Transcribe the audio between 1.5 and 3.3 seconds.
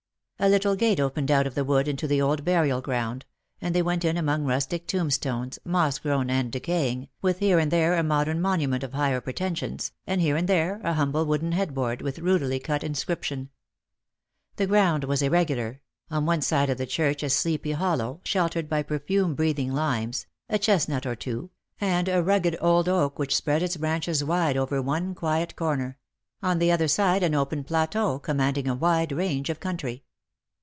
the wood into the old burial ground,